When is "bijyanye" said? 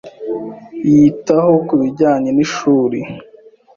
1.81-2.29